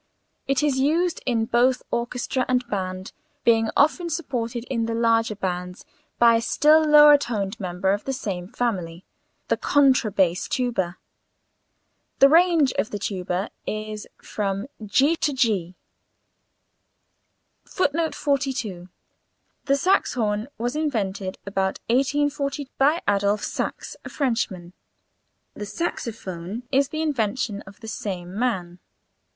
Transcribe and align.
It 0.47 0.63
is 0.63 0.79
used 0.79 1.21
in 1.27 1.45
both 1.45 1.83
orchestra 1.91 2.43
and 2.47 2.67
band, 2.67 3.11
being 3.43 3.69
often 3.77 4.09
supported 4.09 4.63
in 4.63 4.87
the 4.87 4.95
larger 4.95 5.35
bands 5.35 5.85
by 6.17 6.37
a 6.37 6.41
still 6.41 6.81
lower 6.83 7.19
toned 7.19 7.59
member 7.59 7.91
of 7.93 8.05
the 8.05 8.11
same 8.11 8.47
family 8.47 9.05
the 9.47 9.57
contra 9.57 10.09
bass 10.11 10.47
tuba. 10.47 10.97
The 12.17 12.29
range 12.29 12.71
of 12.79 12.89
the 12.89 12.97
tuba 12.97 13.51
is 13.67 14.07
from 14.23 14.65
[Illustration: 14.79 14.87
GG] 14.87 14.97
to 15.19 15.31
[Illustration: 15.31 15.35
g']. 15.37 15.75
[Footnote 17.65 18.15
42: 18.15 18.89
The 19.65 19.75
saxhorn 19.75 20.47
was 20.57 20.75
invented 20.75 21.37
about 21.45 21.77
1840 21.91 22.69
by 22.79 23.03
Adolphe 23.07 23.43
Sax, 23.45 23.95
a 24.03 24.09
Frenchman. 24.09 24.73
The 25.53 25.67
saxophone 25.67 26.63
is 26.71 26.89
the 26.89 27.03
invention 27.03 27.61
of 27.67 27.81
the 27.81 27.87
same 27.87 28.33
man. 28.35 28.79